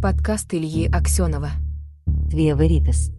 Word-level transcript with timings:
Подкаст 0.00 0.52
Ильи 0.52 0.86
Аксенова. 0.92 1.50
Твия 2.30 2.54
Веритас. 2.54 3.10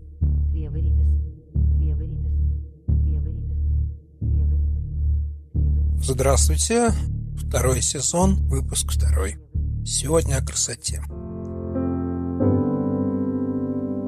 Здравствуйте. 6.00 6.92
Второй 7.36 7.82
сезон, 7.82 8.36
выпуск 8.48 8.92
второй. 8.92 9.38
Сегодня 9.84 10.36
о 10.38 10.46
красоте. 10.46 11.02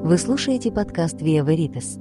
Вы 0.04 0.16
слушаете 0.16 0.70
подкаст 0.70 1.20
Виа 1.20 1.42
Веритас. 1.42 1.98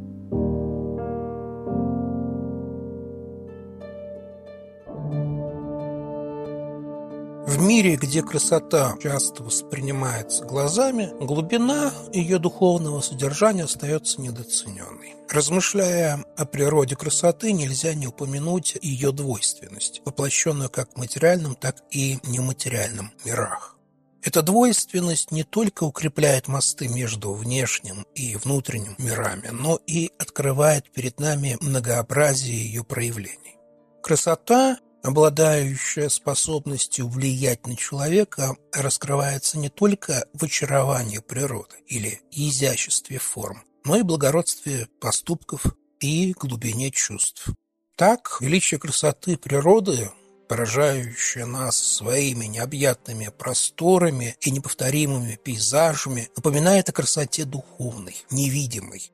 В 7.59 7.61
мире, 7.61 7.97
где 7.97 8.23
красота 8.23 8.95
часто 9.03 9.43
воспринимается 9.43 10.45
глазами, 10.45 11.11
глубина 11.19 11.91
ее 12.13 12.39
духовного 12.39 13.01
содержания 13.01 13.65
остается 13.65 14.21
недооцененной. 14.21 15.15
Размышляя 15.29 16.23
о 16.37 16.45
природе 16.45 16.95
красоты, 16.95 17.51
нельзя 17.51 17.93
не 17.95 18.07
упомянуть 18.07 18.77
ее 18.81 19.11
двойственность, 19.11 20.01
воплощенную 20.05 20.69
как 20.69 20.93
в 20.93 20.97
материальном, 20.97 21.55
так 21.55 21.75
и 21.91 22.19
нематериальном 22.23 23.11
мирах. 23.25 23.75
Эта 24.23 24.41
двойственность 24.41 25.31
не 25.31 25.43
только 25.43 25.83
укрепляет 25.83 26.47
мосты 26.47 26.87
между 26.87 27.33
внешним 27.33 28.05
и 28.15 28.37
внутренним 28.37 28.95
мирами, 28.99 29.49
но 29.51 29.81
и 29.85 30.11
открывает 30.17 30.89
перед 30.93 31.19
нами 31.19 31.57
многообразие 31.59 32.55
ее 32.55 32.85
проявлений. 32.85 33.57
Красота 34.01 34.77
обладающая 35.03 36.09
способностью 36.09 37.07
влиять 37.07 37.65
на 37.67 37.75
человека, 37.75 38.55
раскрывается 38.73 39.57
не 39.57 39.69
только 39.69 40.25
в 40.33 40.43
очаровании 40.43 41.19
природы 41.19 41.75
или 41.87 42.21
изяществе 42.31 43.19
форм, 43.19 43.63
но 43.85 43.95
и 43.95 44.03
благородстве 44.03 44.87
поступков 44.99 45.63
и 45.99 46.33
глубине 46.33 46.91
чувств. 46.91 47.49
Так, 47.95 48.37
величие 48.39 48.79
красоты 48.79 49.37
природы, 49.37 50.11
поражающее 50.47 51.45
нас 51.45 51.77
своими 51.77 52.45
необъятными 52.45 53.29
просторами 53.37 54.35
и 54.41 54.51
неповторимыми 54.51 55.39
пейзажами, 55.43 56.29
напоминает 56.35 56.89
о 56.89 56.93
красоте 56.93 57.45
духовной, 57.45 58.15
невидимой, 58.31 59.11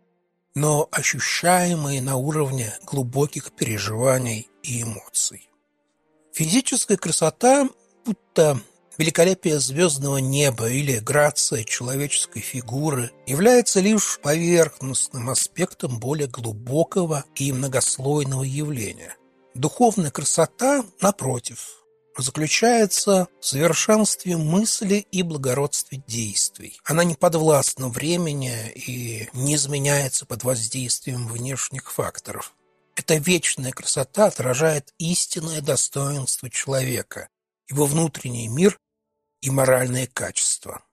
но 0.53 0.87
ощущаемой 0.91 1.99
на 1.99 2.15
уровне 2.15 2.73
глубоких 2.85 3.51
переживаний 3.51 4.47
и 4.63 4.83
эмоций. 4.83 5.49
Физическая 6.35 6.97
красота, 6.97 7.69
будто 8.05 8.59
великолепие 8.97 9.57
звездного 9.61 10.17
неба 10.17 10.67
или 10.67 10.99
грация 10.99 11.63
человеческой 11.63 12.41
фигуры, 12.41 13.11
является 13.25 13.79
лишь 13.79 14.19
поверхностным 14.21 15.29
аспектом 15.29 15.97
более 15.97 16.27
глубокого 16.27 17.23
и 17.35 17.53
многослойного 17.53 18.43
явления. 18.43 19.15
Духовная 19.53 20.11
красота, 20.11 20.83
напротив, 20.99 21.85
заключается 22.17 23.29
в 23.39 23.45
совершенстве 23.45 24.35
мысли 24.35 25.07
и 25.09 25.23
благородстве 25.23 26.03
действий. 26.05 26.81
Она 26.83 27.05
не 27.05 27.15
подвластна 27.15 27.87
времени 27.87 28.73
и 28.75 29.29
не 29.31 29.55
изменяется 29.55 30.25
под 30.25 30.43
воздействием 30.43 31.29
внешних 31.29 31.93
факторов. 31.93 32.53
Эта 32.95 33.15
вечная 33.15 33.71
красота 33.71 34.27
отражает 34.27 34.93
истинное 34.97 35.61
достоинство 35.61 36.49
человека, 36.49 37.29
его 37.69 37.85
внутренний 37.85 38.47
мир 38.47 38.79
и 39.41 39.49
моральные 39.49 40.07
качества. 40.07 40.83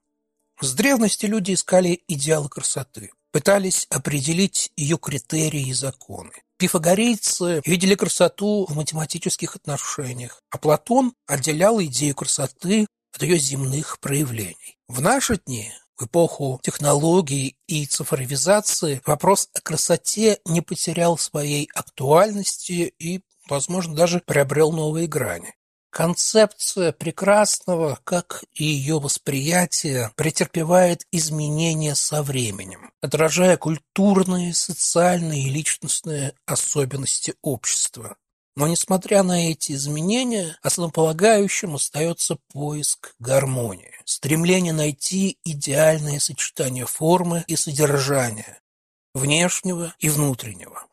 С 0.59 0.73
древности 0.73 1.25
люди 1.25 1.53
искали 1.53 2.03
идеалы 2.07 2.49
красоты, 2.49 3.11
пытались 3.31 3.87
определить 3.89 4.71
ее 4.75 4.97
критерии 4.97 5.69
и 5.69 5.73
законы. 5.73 6.31
Пифагорейцы 6.57 7.61
видели 7.65 7.95
красоту 7.95 8.65
в 8.69 8.75
математических 8.75 9.55
отношениях, 9.55 10.41
а 10.49 10.57
Платон 10.57 11.13
отделял 11.25 11.81
идею 11.83 12.15
красоты 12.15 12.85
от 13.13 13.23
ее 13.23 13.37
земных 13.37 13.99
проявлений. 13.99 14.77
В 14.87 15.01
наши 15.01 15.37
дни 15.45 15.73
в 15.97 16.05
эпоху 16.05 16.59
технологий 16.63 17.55
и 17.67 17.85
цифровизации 17.85 19.01
вопрос 19.05 19.49
о 19.53 19.61
красоте 19.61 20.39
не 20.45 20.61
потерял 20.61 21.17
своей 21.17 21.69
актуальности 21.73 22.93
и, 22.97 23.21
возможно, 23.47 23.95
даже 23.95 24.21
приобрел 24.25 24.71
новые 24.71 25.07
грани. 25.07 25.53
Концепция 25.93 26.91
прекрасного, 26.91 27.99
как 28.03 28.43
и 28.55 28.63
ее 28.63 28.99
восприятие, 28.99 30.11
претерпевает 30.15 31.05
изменения 31.11 31.93
со 31.93 32.23
временем, 32.23 32.91
отражая 32.99 33.57
культурные, 33.57 34.55
социальные 34.55 35.43
и 35.43 35.49
личностные 35.51 36.33
особенности 36.47 37.35
общества. 37.43 38.17
Но, 38.55 38.67
несмотря 38.67 39.23
на 39.23 39.49
эти 39.51 39.71
изменения, 39.71 40.57
основополагающим 40.61 41.75
остается 41.75 42.37
поиск 42.51 43.15
гармонии, 43.17 43.93
стремление 44.05 44.73
найти 44.73 45.39
идеальное 45.43 46.19
сочетание 46.19 46.85
формы 46.85 47.43
и 47.47 47.55
содержания, 47.55 48.61
внешнего 49.15 49.95
и 49.99 50.09
внутреннего. 50.09 50.85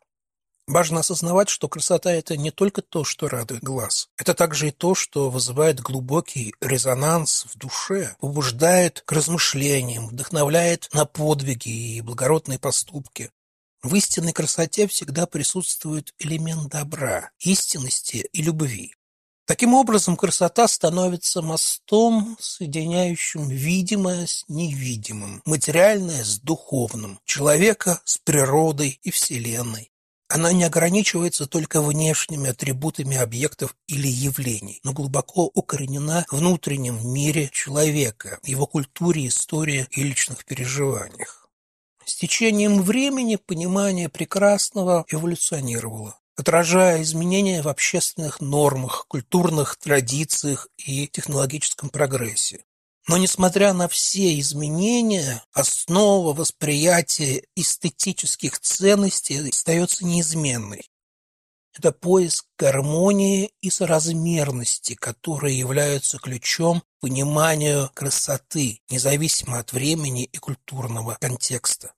Важно 0.71 1.01
осознавать, 1.01 1.49
что 1.49 1.69
красота– 1.69 2.13
это 2.15 2.37
не 2.37 2.53
только 2.53 2.81
то, 2.81 3.03
что 3.03 3.29
радует 3.29 3.63
глаз. 3.63 4.09
Это 4.17 4.35
также 4.35 4.69
и 4.69 4.71
то, 4.71 4.95
что 4.95 5.29
вызывает 5.29 5.81
глубокий 5.81 6.55
резонанс 6.61 7.45
в 7.53 7.59
душе, 7.59 8.15
побуждает 8.21 9.03
к 9.05 9.11
размышлениям, 9.11 10.07
вдохновляет 10.07 10.89
на 10.93 11.07
подвиги 11.07 11.97
и 11.97 12.01
благородные 12.01 12.61
поступки, 12.61 13.33
в 13.83 13.95
истинной 13.95 14.33
красоте 14.33 14.87
всегда 14.87 15.27
присутствует 15.27 16.15
элемент 16.19 16.71
добра, 16.71 17.31
истинности 17.41 18.29
и 18.33 18.43
любви. 18.43 18.95
Таким 19.47 19.75
образом, 19.75 20.17
красота 20.17 20.69
становится 20.69 21.43
мостом, 21.43 22.37
соединяющим 22.39 23.49
видимое 23.49 24.27
с 24.27 24.45
невидимым, 24.47 25.43
материальное 25.45 26.23
с 26.23 26.39
духовным, 26.39 27.19
человека 27.25 28.01
с 28.05 28.19
природой 28.19 29.01
и 29.03 29.11
Вселенной. 29.11 29.91
Она 30.29 30.53
не 30.53 30.63
ограничивается 30.63 31.47
только 31.47 31.83
внешними 31.83 32.51
атрибутами 32.51 33.17
объектов 33.17 33.75
или 33.89 34.07
явлений, 34.07 34.79
но 34.85 34.93
глубоко 34.93 35.51
укоренена 35.53 36.25
в 36.31 36.37
внутреннем 36.37 37.13
мире 37.13 37.51
человека, 37.53 38.39
его 38.45 38.69
культуре, 38.69 39.27
истории 39.27 39.89
и 39.91 40.05
личных 40.05 40.45
переживаниях. 40.45 41.40
С 42.11 42.17
течением 42.17 42.83
времени 42.83 43.37
понимание 43.37 44.09
прекрасного 44.09 45.05
эволюционировало, 45.09 46.19
отражая 46.35 47.03
изменения 47.03 47.63
в 47.63 47.69
общественных 47.69 48.41
нормах, 48.41 49.07
культурных 49.07 49.77
традициях 49.77 50.67
и 50.77 51.07
технологическом 51.07 51.89
прогрессе. 51.89 52.65
Но 53.07 53.17
несмотря 53.17 53.73
на 53.75 53.87
все 53.87 54.37
изменения, 54.41 55.45
основа 55.53 56.35
восприятия 56.35 57.45
эстетических 57.55 58.59
ценностей 58.59 59.49
остается 59.49 60.05
неизменной. 60.05 60.91
Это 61.79 61.93
поиск 61.93 62.45
гармонии 62.59 63.53
и 63.61 63.71
соразмерности, 63.71 64.97
которые 64.97 65.57
являются 65.57 66.19
ключом 66.19 66.81
к 66.81 66.85
пониманию 67.03 67.89
красоты, 67.95 68.81
независимо 68.91 69.61
от 69.61 69.73
времени 69.73 70.25
и 70.25 70.39
культурного 70.39 71.17
контекста. 71.21 71.93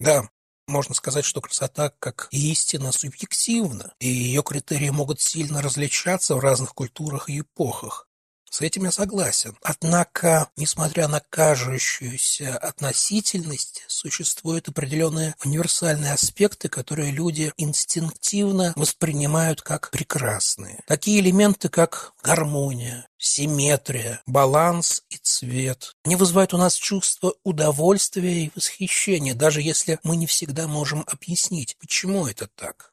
Да, 0.00 0.28
можно 0.66 0.92
сказать, 0.94 1.24
что 1.24 1.40
красота 1.40 1.90
как 2.00 2.26
истина 2.32 2.90
субъективна, 2.90 3.94
и 4.00 4.08
ее 4.08 4.42
критерии 4.42 4.90
могут 4.90 5.20
сильно 5.20 5.62
различаться 5.62 6.34
в 6.34 6.40
разных 6.40 6.74
культурах 6.74 7.28
и 7.28 7.40
эпохах. 7.40 8.07
С 8.50 8.60
этим 8.60 8.84
я 8.84 8.92
согласен. 8.92 9.56
Однако, 9.62 10.50
несмотря 10.56 11.08
на 11.08 11.20
кажущуюся 11.20 12.56
относительность, 12.56 13.84
существуют 13.88 14.68
определенные 14.68 15.34
универсальные 15.44 16.12
аспекты, 16.12 16.68
которые 16.68 17.10
люди 17.10 17.52
инстинктивно 17.56 18.72
воспринимают 18.76 19.62
как 19.62 19.90
прекрасные. 19.90 20.82
Такие 20.86 21.20
элементы, 21.20 21.68
как 21.68 22.12
гармония, 22.22 23.08
симметрия, 23.18 24.22
баланс 24.26 25.02
и 25.10 25.16
цвет. 25.16 25.94
Они 26.04 26.16
вызывают 26.16 26.54
у 26.54 26.58
нас 26.58 26.74
чувство 26.74 27.34
удовольствия 27.44 28.44
и 28.44 28.52
восхищения, 28.54 29.34
даже 29.34 29.60
если 29.60 29.98
мы 30.02 30.16
не 30.16 30.26
всегда 30.26 30.66
можем 30.66 31.04
объяснить, 31.06 31.76
почему 31.78 32.26
это 32.26 32.48
так. 32.54 32.92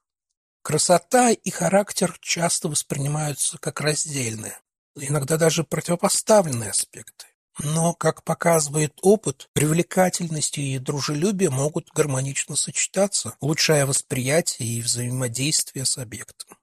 Красота 0.62 1.30
и 1.30 1.52
характер 1.52 2.18
часто 2.22 2.70
воспринимаются 2.70 3.60
как 3.60 3.82
раздельные 3.82 4.58
иногда 4.96 5.38
даже 5.38 5.64
противопоставленные 5.64 6.72
аспекты. 6.72 7.28
Но, 7.60 7.94
как 7.94 8.24
показывает 8.24 8.98
опыт, 9.02 9.50
привлекательность 9.54 10.58
и 10.58 10.78
дружелюбие 10.78 11.50
могут 11.50 11.90
гармонично 11.94 12.56
сочетаться, 12.56 13.36
улучшая 13.40 13.86
восприятие 13.86 14.68
и 14.68 14.82
взаимодействие 14.82 15.86
с 15.86 15.98
объектом. 15.98 16.58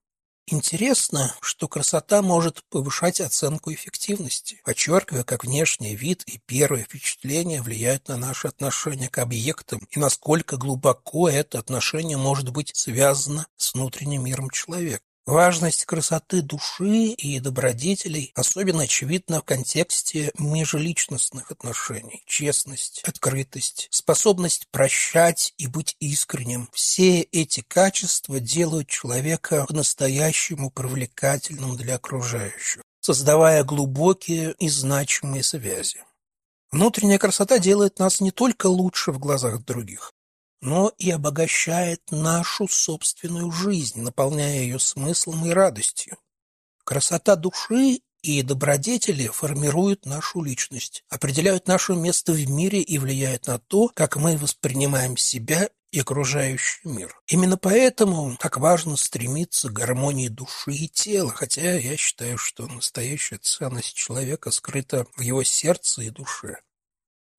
Интересно, 0.48 1.34
что 1.40 1.68
красота 1.68 2.20
может 2.20 2.62
повышать 2.68 3.20
оценку 3.20 3.72
эффективности, 3.72 4.60
подчеркивая, 4.64 5.22
как 5.22 5.44
внешний 5.44 5.94
вид 5.94 6.24
и 6.26 6.38
первое 6.44 6.82
впечатление 6.82 7.62
влияют 7.62 8.08
на 8.08 8.16
наше 8.16 8.48
отношение 8.48 9.08
к 9.08 9.18
объектам 9.18 9.86
и 9.90 9.98
насколько 9.98 10.56
глубоко 10.56 11.28
это 11.28 11.58
отношение 11.58 12.18
может 12.18 12.50
быть 12.50 12.72
связано 12.74 13.46
с 13.56 13.72
внутренним 13.72 14.24
миром 14.24 14.50
человека. 14.50 15.04
Важность 15.24 15.84
красоты 15.84 16.42
души 16.42 17.10
и 17.10 17.38
добродетелей 17.38 18.32
особенно 18.34 18.82
очевидна 18.82 19.40
в 19.40 19.44
контексте 19.44 20.32
межличностных 20.36 21.52
отношений. 21.52 22.24
Честность, 22.26 23.02
открытость, 23.04 23.86
способность 23.92 24.66
прощать 24.72 25.54
и 25.58 25.68
быть 25.68 25.96
искренним– 26.00 26.68
все 26.72 27.20
эти 27.20 27.60
качества 27.60 28.40
делают 28.40 28.88
человека 28.88 29.64
по-настоящему 29.68 30.70
привлекательным 30.70 31.76
для 31.76 31.94
окружающих, 31.94 32.82
создавая 33.00 33.62
глубокие 33.62 34.56
и 34.58 34.68
значимые 34.68 35.44
связи. 35.44 36.02
Внутренняя 36.72 37.18
красота 37.18 37.60
делает 37.60 38.00
нас 38.00 38.20
не 38.20 38.32
только 38.32 38.66
лучше 38.66 39.12
в 39.12 39.20
глазах 39.20 39.64
других, 39.64 40.12
но 40.62 40.92
и 40.96 41.10
обогащает 41.10 42.00
нашу 42.10 42.68
собственную 42.68 43.50
жизнь, 43.50 44.00
наполняя 44.00 44.60
ее 44.60 44.78
смыслом 44.78 45.44
и 45.46 45.50
радостью. 45.50 46.16
Красота 46.84 47.36
души 47.36 48.00
и 48.22 48.42
добродетели 48.42 49.26
формируют 49.26 50.06
нашу 50.06 50.40
личность, 50.42 51.04
определяют 51.10 51.66
наше 51.66 51.94
место 51.94 52.32
в 52.32 52.48
мире 52.48 52.80
и 52.80 52.96
влияют 52.98 53.48
на 53.48 53.58
то, 53.58 53.88
как 53.88 54.16
мы 54.16 54.36
воспринимаем 54.36 55.16
себя 55.16 55.68
и 55.90 56.00
окружающий 56.00 56.88
мир. 56.88 57.20
Именно 57.26 57.58
поэтому 57.58 58.36
так 58.36 58.56
важно 58.56 58.96
стремиться 58.96 59.68
к 59.68 59.72
гармонии 59.72 60.28
души 60.28 60.72
и 60.72 60.88
тела, 60.88 61.30
хотя 61.30 61.74
я 61.74 61.96
считаю, 61.96 62.38
что 62.38 62.68
настоящая 62.68 63.38
ценность 63.38 63.94
человека 63.94 64.52
скрыта 64.52 65.06
в 65.16 65.20
его 65.20 65.42
сердце 65.42 66.02
и 66.02 66.10
душе. 66.10 66.58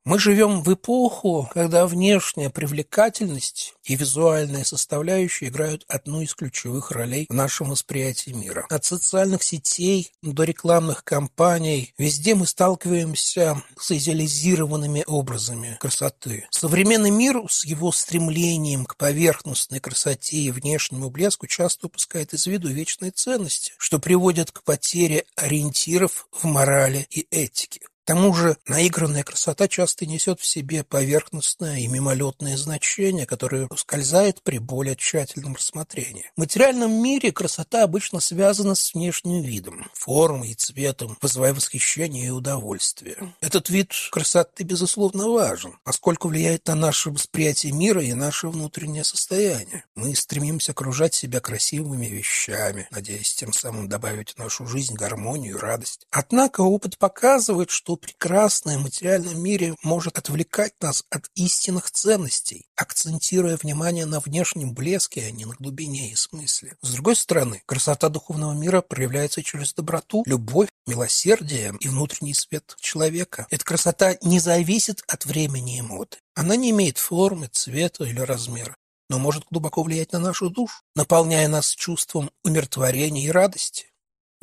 Мы 0.05 0.19
живем 0.19 0.63
в 0.63 0.73
эпоху, 0.73 1.50
когда 1.53 1.88
внешняя 1.88 2.50
привлекательность 2.50 3.73
и 3.85 3.95
визуальная 3.95 4.65
составляющая 4.65 5.47
играют 5.47 5.85
одну 5.88 6.19
из 6.19 6.35
ключевых 6.35 6.91
ролей 6.91 7.25
в 7.29 7.33
нашем 7.33 7.69
восприятии 7.69 8.31
мира. 8.31 8.65
От 8.69 8.83
социальных 8.83 9.44
сетей 9.44 10.11
до 10.21 10.44
рекламных 10.44 11.05
кампаний 11.05 11.94
везде 11.97 12.35
мы 12.35 12.47
сталкиваемся 12.47 13.63
с 13.79 13.91
идеализированными 13.91 15.05
образами 15.07 15.77
красоты. 15.79 16.47
Современный 16.51 17.11
мир 17.11 17.41
с 17.50 17.63
его 17.63 17.94
стремлением 17.94 18.85
к 18.85 18.97
поверхностной 18.97 19.79
красоте 19.79 20.35
и 20.35 20.51
внешнему 20.51 21.11
блеску 21.11 21.47
часто 21.47 21.88
упускает 21.88 22.33
из 22.33 22.45
виду 22.45 22.67
вечные 22.67 23.11
ценности, 23.11 23.71
что 23.77 24.00
приводит 24.00 24.51
к 24.51 24.63
потере 24.63 25.23
ориентиров 25.38 26.27
в 26.33 26.44
морали 26.44 27.07
и 27.09 27.25
этике. 27.31 27.79
К 28.03 28.07
тому 28.07 28.33
же 28.33 28.57
наигранная 28.67 29.23
красота 29.23 29.69
часто 29.69 30.05
несет 30.05 30.41
в 30.41 30.45
себе 30.45 30.83
поверхностное 30.83 31.77
и 31.79 31.88
мимолетное 31.88 32.57
значение, 32.57 33.25
которое 33.25 33.67
ускользает 33.67 34.41
при 34.44 34.57
более 34.57 34.97
тщательном 34.97 35.55
рассмотрении. 35.55 36.29
В 36.35 36.41
материальном 36.41 36.91
мире 36.91 37.31
красота 37.31 37.83
обычно 37.83 38.19
связана 38.19 38.75
с 38.75 38.94
внешним 38.94 39.41
видом, 39.41 39.89
формой 39.94 40.50
и 40.50 40.53
цветом, 40.53 41.17
вызывая 41.21 41.53
восхищение 41.53 42.27
и 42.27 42.29
удовольствие. 42.29 43.33
Этот 43.39 43.69
вид 43.69 43.94
красоты, 44.11 44.63
безусловно, 44.63 45.29
важен, 45.29 45.79
поскольку 45.85 46.27
влияет 46.27 46.67
на 46.67 46.75
наше 46.75 47.09
восприятие 47.09 47.71
мира 47.71 48.03
и 48.03 48.11
наше 48.11 48.50
внутреннее 48.50 49.05
состояние. 49.05 49.85
Мы 49.95 50.13
стремимся 50.13 50.73
окружать 50.73 51.13
себя 51.13 51.39
красивыми 51.39 52.07
вещами, 52.07 52.85
надеясь 52.91 53.33
тем 53.33 53.53
самым 53.53 53.88
добавить 53.88 54.31
в 54.31 54.39
нашу 54.39 54.67
жизнь 54.67 54.95
гармонию 54.95 55.55
и 55.55 55.59
радость. 55.59 56.05
Однако 56.11 56.59
опыт 56.59 56.97
показывает, 56.97 57.69
что 57.69 57.93
что 57.94 57.98
прекрасное 57.98 58.78
в 58.80 58.81
материальном 58.81 59.40
мире 59.40 59.75
может 59.84 60.18
отвлекать 60.18 60.74
нас 60.81 61.04
от 61.12 61.30
истинных 61.36 61.92
ценностей, 61.92 62.66
акцентируя 62.75 63.56
внимание 63.56 64.06
на 64.06 64.19
внешнем 64.19 64.74
блеске, 64.74 65.25
а 65.28 65.31
не 65.31 65.45
на 65.45 65.54
глубине 65.54 66.12
и 66.12 66.16
смысле. 66.16 66.75
С 66.81 66.94
другой 66.94 67.16
стороны, 67.16 67.62
красота 67.68 68.10
духовного 68.10 68.54
мира 68.54 68.81
проявляется 68.81 69.44
через 69.44 69.74
доброту, 69.74 70.24
любовь, 70.25 70.69
милосердие 70.88 71.74
и 71.80 71.88
внутренний 71.88 72.34
свет 72.34 72.75
человека. 72.80 73.45
Эта 73.51 73.63
красота 73.63 74.18
не 74.24 74.39
зависит 74.39 75.04
от 75.07 75.25
времени 75.25 75.78
и 75.78 75.81
моды. 75.81 76.18
Она 76.34 76.56
не 76.56 76.72
имеет 76.72 76.98
формы, 76.98 77.48
цвета 77.51 78.06
или 78.06 78.19
размера 78.19 78.75
но 79.10 79.19
может 79.19 79.44
глубоко 79.51 79.84
влиять 79.84 80.13
на 80.13 80.19
нашу 80.19 80.50
душу, 80.50 80.81
наполняя 80.96 81.48
нас 81.48 81.75
чувством 81.75 82.31
умиротворения 82.44 83.28
и 83.28 83.31
радости. 83.31 83.93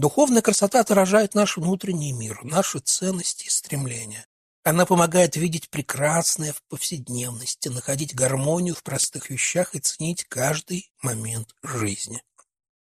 Духовная 0.01 0.41
красота 0.41 0.81
отражает 0.81 1.35
наш 1.35 1.59
внутренний 1.59 2.13
мир, 2.13 2.43
наши 2.43 2.79
ценности 2.79 3.49
и 3.49 3.51
стремления. 3.51 4.25
Она 4.65 4.87
помогает 4.87 5.37
видеть 5.37 5.69
прекрасное 5.69 6.55
в 6.55 6.63
повседневности, 6.71 7.69
находить 7.69 8.15
гармонию 8.15 8.75
в 8.75 8.83
простых 8.83 9.29
вещах 9.29 9.75
и 9.75 9.79
ценить 9.79 10.25
каждый 10.25 10.91
момент 11.03 11.55
жизни. 11.63 12.23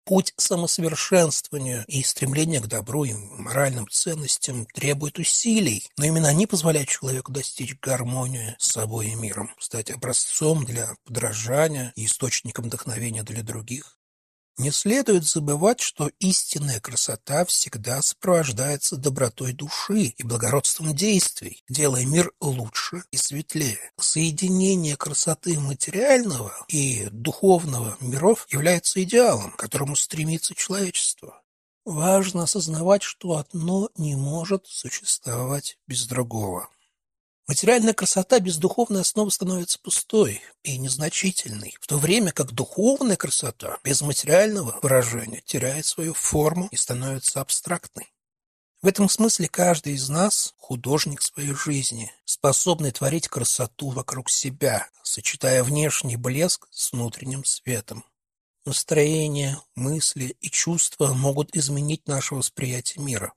Путь 0.04 0.32
самосовершенствования 0.36 1.84
и 1.88 2.04
стремления 2.04 2.60
к 2.60 2.68
добру 2.68 3.02
и 3.02 3.14
моральным 3.14 3.88
ценностям 3.88 4.66
требует 4.66 5.18
усилий, 5.18 5.90
но 5.96 6.04
именно 6.04 6.28
они 6.28 6.46
позволяют 6.46 6.88
человеку 6.88 7.32
достичь 7.32 7.80
гармонии 7.80 8.54
с 8.60 8.70
собой 8.70 9.08
и 9.08 9.16
миром, 9.16 9.50
стать 9.58 9.90
образцом 9.90 10.64
для 10.64 10.94
подражания 11.02 11.92
и 11.96 12.04
источником 12.04 12.66
вдохновения 12.66 13.24
для 13.24 13.42
других. 13.42 13.97
Не 14.58 14.72
следует 14.72 15.24
забывать, 15.24 15.78
что 15.78 16.10
истинная 16.18 16.80
красота 16.80 17.44
всегда 17.44 18.02
сопровождается 18.02 18.96
добротой 18.96 19.52
души 19.52 20.14
и 20.16 20.22
благородством 20.24 20.96
действий, 20.96 21.62
делая 21.68 22.04
мир 22.04 22.32
лучше 22.40 23.04
и 23.12 23.16
светлее. 23.16 23.78
Соединение 24.00 24.96
красоты 24.96 25.60
материального 25.60 26.52
и 26.66 27.06
духовного 27.12 27.96
миров 28.00 28.48
является 28.50 29.00
идеалом, 29.04 29.52
к 29.52 29.56
которому 29.56 29.94
стремится 29.94 30.56
человечество. 30.56 31.40
Важно 31.84 32.42
осознавать, 32.42 33.04
что 33.04 33.36
одно 33.36 33.90
не 33.96 34.16
может 34.16 34.66
существовать 34.66 35.78
без 35.86 36.04
другого. 36.08 36.68
Материальная 37.48 37.94
красота 37.94 38.40
без 38.40 38.58
духовной 38.58 39.00
основы 39.00 39.30
становится 39.30 39.78
пустой 39.78 40.42
и 40.64 40.76
незначительной, 40.76 41.74
в 41.80 41.86
то 41.86 41.96
время 41.96 42.30
как 42.30 42.52
духовная 42.52 43.16
красота 43.16 43.78
без 43.82 44.02
материального 44.02 44.78
выражения 44.82 45.40
теряет 45.46 45.86
свою 45.86 46.12
форму 46.12 46.68
и 46.70 46.76
становится 46.76 47.40
абстрактной. 47.40 48.12
В 48.82 48.86
этом 48.86 49.08
смысле 49.08 49.48
каждый 49.48 49.94
из 49.94 50.10
нас– 50.10 50.54
художник 50.58 51.22
своей 51.22 51.54
жизни, 51.54 52.12
способный 52.26 52.90
творить 52.90 53.28
красоту 53.28 53.88
вокруг 53.88 54.28
себя, 54.28 54.86
сочетая 55.02 55.64
внешний 55.64 56.16
блеск 56.16 56.68
с 56.70 56.92
внутренним 56.92 57.46
светом. 57.46 58.04
Настроение, 58.66 59.58
мысли 59.74 60.36
и 60.42 60.50
чувства 60.50 61.14
могут 61.14 61.56
изменить 61.56 62.06
наше 62.06 62.34
восприятие 62.34 63.02
мира. 63.02 63.32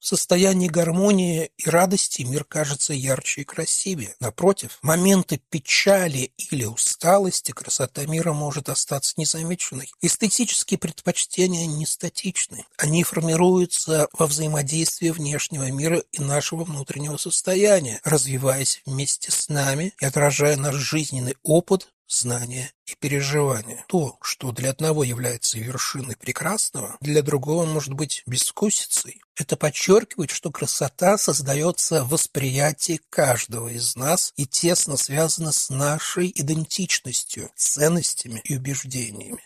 В 0.00 0.06
состоянии 0.06 0.66
гармонии 0.66 1.50
и 1.58 1.68
радости 1.68 2.22
мир 2.22 2.44
кажется 2.44 2.94
ярче 2.94 3.42
и 3.42 3.44
красивее. 3.44 4.14
Напротив, 4.18 4.78
моменты 4.80 5.42
печали 5.50 6.32
или 6.38 6.64
усталости 6.64 7.52
красота 7.52 8.06
мира 8.06 8.32
может 8.32 8.70
остаться 8.70 9.12
незамеченной. 9.18 9.92
Эстетические 10.00 10.78
предпочтения 10.78 11.66
не 11.66 11.84
статичны. 11.84 12.64
Они 12.78 13.04
формируются 13.04 14.08
во 14.14 14.26
взаимодействии 14.26 15.10
внешнего 15.10 15.70
мира 15.70 16.02
и 16.12 16.22
нашего 16.22 16.64
внутреннего 16.64 17.18
состояния, 17.18 18.00
развиваясь 18.02 18.80
вместе 18.86 19.30
с 19.30 19.50
нами 19.50 19.92
и 20.00 20.06
отражая 20.06 20.56
наш 20.56 20.76
жизненный 20.76 21.36
опыт 21.42 21.88
знания 22.10 22.72
и 22.86 22.94
переживания. 22.98 23.84
То, 23.88 24.18
что 24.20 24.52
для 24.52 24.70
одного 24.70 25.04
является 25.04 25.58
вершиной 25.58 26.16
прекрасного, 26.16 26.96
для 27.00 27.22
другого 27.22 27.64
может 27.64 27.94
быть 27.94 28.22
безвкусицей. 28.26 29.22
Это 29.36 29.56
подчеркивает, 29.56 30.30
что 30.30 30.50
красота 30.50 31.16
создается 31.16 32.04
в 32.04 32.10
восприятии 32.10 33.00
каждого 33.08 33.68
из 33.68 33.96
нас 33.96 34.32
и 34.36 34.46
тесно 34.46 34.96
связана 34.96 35.52
с 35.52 35.70
нашей 35.70 36.30
идентичностью, 36.34 37.50
ценностями 37.54 38.40
и 38.44 38.56
убеждениями. 38.56 39.42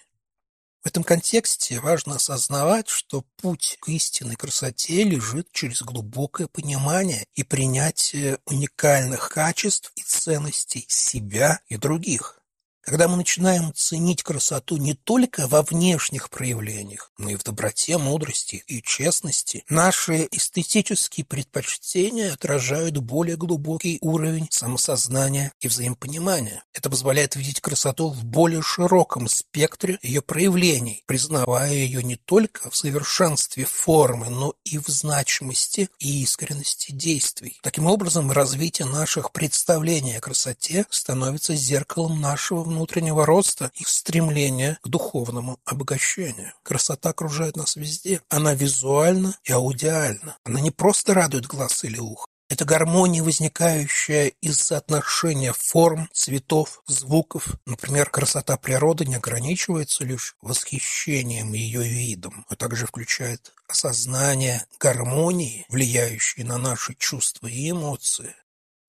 В 0.83 0.87
этом 0.87 1.03
контексте 1.03 1.81
важно 1.81 2.17
осознавать, 2.17 2.89
что 2.89 3.25
путь 3.39 3.79
к 3.81 3.89
истинной 3.89 4.37
красоте 4.37 5.03
лежит 5.03 5.49
через 5.51 5.81
глубокое 5.81 6.47
понимание 6.47 7.25
и 7.35 7.43
принятие 7.43 8.39
уникальных 8.45 9.31
качеств 9.31 9.93
и 9.97 10.03
ценностей 10.03 10.85
себя 10.89 11.61
и 11.69 11.79
других. 11.79 12.44
Когда 12.85 13.09
мы 13.09 13.17
начинаем 13.17 13.73
ценить 13.75 14.23
красоту 14.23 14.77
не 14.77 14.93
только 14.93 15.47
во 15.49 15.63
внешних 15.63 16.29
проявлениях, 16.29 17.11
но 17.17 17.31
и 17.31 17.37
в 17.37 17.43
доброте, 17.43 17.97
мудрости 17.97 18.63
и 18.67 18.83
честности, 18.83 19.65
наши 19.71 20.29
эстетические 20.31 21.25
предпочтения 21.25 22.33
отражают 22.33 22.99
более 22.99 23.37
глубокий 23.37 23.99
уровень 24.03 24.49
самосознания 24.51 25.53
и 25.61 25.69
взаимопонимания. 25.69 26.63
Это 26.75 26.91
позволяет 26.91 27.37
видеть 27.37 27.63
красоту 27.63 28.11
в 28.11 28.23
более 28.25 28.61
широком 28.61 29.29
спектре 29.29 29.99
ее 30.03 30.21
проявлений, 30.21 31.03
признавая 31.07 31.73
ее 31.73 32.03
не 32.03 32.17
только 32.17 32.71
в 32.71 32.77
совершенстве 32.77 33.65
формы, 33.65 34.29
но 34.29 34.55
и 34.65 34.77
в 34.77 34.89
значимости 34.89 35.89
и 35.99 36.23
искренности 36.23 36.93
действий. 36.93 37.59
Таким 37.63 37.87
образом, 37.87 38.31
развитие 38.31 38.87
наших 38.87 39.33
представлений 39.33 40.17
о 40.17 40.21
красоте 40.21 40.85
становится 40.91 41.55
зеркалом 41.55 42.21
нашего 42.21 42.74
внутреннего 42.75 43.25
роста 43.25 43.71
и 43.75 43.85
стремления 43.85 44.79
к 44.83 44.89
духовному 44.89 45.59
обогащению. 45.65 46.53
Красота 46.63 47.11
окружает 47.11 47.57
нас 47.57 47.77
везде. 47.77 48.21
Она 48.29 48.55
визуальна 48.55 49.37
и 49.45 49.53
аудиальна. 49.53 50.37
Она 50.45 50.61
не 50.61 50.71
просто 50.71 51.15
радует 51.15 51.47
глаз 51.47 51.85
или 51.85 51.99
ухо. 51.99 52.27
Это 52.51 52.67
гармония, 52.67 53.23
возникающая 53.23 54.27
из 54.27 54.59
соотношения 54.59 55.53
форм, 55.53 56.09
цветов, 56.13 56.83
звуков. 56.87 57.49
Например, 57.65 58.11
красота 58.11 58.57
природы 58.59 59.07
не 59.07 59.15
ограничивается 59.15 60.05
лишь 60.05 60.37
восхищением 60.43 61.55
ее 61.55 61.83
видом, 61.83 62.45
а 62.49 62.55
также 62.55 62.87
включает 62.87 63.53
осознание 63.67 64.67
гармонии, 64.79 65.65
влияющей 65.69 66.45
на 66.45 66.59
наши 66.59 66.95
чувства 66.95 67.47
и 67.47 67.71
эмоции. 67.71 68.35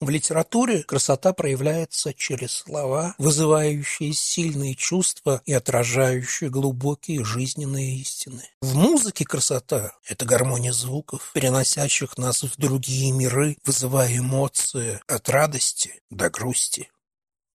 В 0.02 0.10
литературе 0.10 0.84
красота 0.84 1.32
проявляется 1.32 2.14
через 2.14 2.52
слова, 2.52 3.16
вызывающие 3.18 4.12
сильные 4.12 4.76
чувства 4.76 5.42
и 5.46 5.54
отражающие 5.54 6.50
глубокие 6.50 7.24
жизненные 7.24 7.96
истины. 8.00 8.44
В 8.62 8.76
музыке 8.76 9.24
красота– 9.24 9.94
это 10.06 10.26
гармония 10.26 10.74
звуков, 10.74 11.32
переносящих 11.34 12.18
нас 12.18 12.44
в 12.44 12.58
другие 12.58 13.14
миры, 13.14 13.56
вызывая 13.64 14.18
эмоции 14.18 15.00
от 15.08 15.30
радости 15.30 16.02
до 16.10 16.30
грусти. 16.30 16.90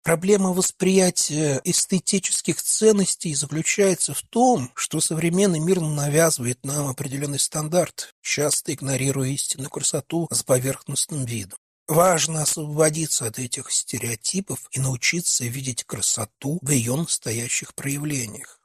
Проблема 0.05 0.53
восприятия 0.53 1.61
эстетических 1.65 2.63
ценностей 2.63 3.35
заключается 3.35 4.15
в 4.15 4.23
том, 4.23 4.71
что 4.75 5.01
современный 5.01 5.59
мир 5.59 5.81
навязывает 5.81 6.65
нам 6.65 6.87
определенный 6.87 7.41
стандарт, 7.41 8.15
часто 8.23 8.73
игнорируя 8.73 9.29
истинную 9.29 9.71
красоту 9.71 10.29
с 10.31 10.45
поверхностным 10.45 11.25
видом. 11.25 11.59
Важно 11.89 12.43
освободиться 12.43 13.27
от 13.27 13.39
этих 13.39 13.73
стереотипов 13.73 14.61
и 14.73 14.79
научиться 14.79 15.45
видеть 15.45 15.85
красоту 15.85 16.59
в 16.61 16.71
ее 16.71 16.95
настоящих 16.97 17.75
проявлениях. 17.75 18.61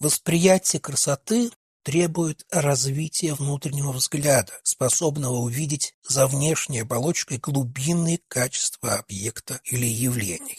Восприятие 0.00 0.80
красоты 0.80 1.52
требует 1.84 2.44
развития 2.50 3.34
внутреннего 3.34 3.92
взгляда, 3.92 4.52
способного 4.64 5.36
увидеть 5.36 5.94
за 6.06 6.26
внешней 6.26 6.80
оболочкой 6.80 7.38
глубинные 7.38 8.18
качества 8.26 8.96
объекта 8.96 9.60
или 9.64 9.86
явлений. 9.86 10.58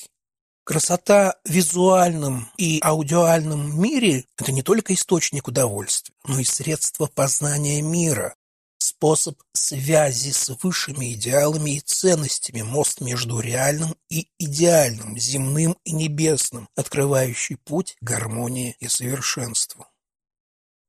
Красота 0.63 1.35
в 1.43 1.49
визуальном 1.49 2.49
и 2.57 2.79
аудиальном 2.81 3.81
мире– 3.81 4.25
это 4.37 4.53
не 4.53 4.61
только 4.61 4.93
источник 4.93 5.49
удовольствия, 5.49 6.15
но 6.25 6.39
и 6.39 6.45
средство 6.45 7.07
познания 7.07 7.81
мира, 7.81 8.35
способ 8.99 9.41
связи 9.53 10.31
с 10.31 10.49
высшими 10.61 11.13
идеалами 11.13 11.77
и 11.77 11.79
ценностями, 11.79 12.63
мост 12.63 12.99
между 12.99 13.39
реальным 13.39 13.95
и 14.09 14.27
идеальным, 14.37 15.17
земным 15.17 15.77
и 15.85 15.93
небесным, 15.93 16.67
открывающий 16.75 17.55
путь 17.55 17.95
гармонии 18.01 18.75
и 18.81 18.89
совершенству. 18.89 19.87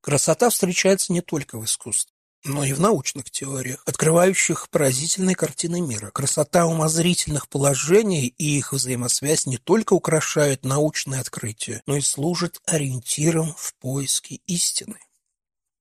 Красота 0.01 0.51
встречается 0.51 1.13
не 1.13 1.21
только 1.21 1.57
в 1.57 1.65
искусстве, 1.65 2.13
но 2.43 2.65
и 2.65 2.73
в 2.73 2.81
научных 2.81 3.31
теориях, 3.31 3.81
открывающих 3.87 4.71
поразительные 4.71 5.37
картины 5.37 5.81
мира. 5.81 6.11
Красота 6.11 6.67
умозрительных 6.67 7.49
положений 7.49 8.35
и 8.39 8.59
их 8.59 8.73
взаимосвязь 8.73 9.47
не 9.47 9.59
только 9.59 9.93
украшают 9.93 10.65
научные 10.65 11.21
открытия, 11.21 11.81
но 11.87 11.95
и 11.95 12.01
служит 12.01 12.61
ориентиром 12.67 13.55
в 13.57 13.73
поиске 13.75 14.41
истины. 14.49 14.99